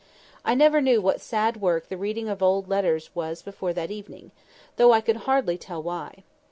I 0.43 0.55
never 0.55 0.81
knew 0.81 0.99
what 0.99 1.21
sad 1.21 1.57
work 1.61 1.87
the 1.87 1.95
reading 1.95 2.27
of 2.27 2.41
old 2.41 2.67
letters 2.67 3.11
was 3.13 3.43
before 3.43 3.71
that 3.73 3.91
evening, 3.91 4.31
though 4.77 4.93
I 4.93 4.99
could 4.99 5.17
hardly 5.27 5.59
tell 5.59 5.83
why. 5.83 6.23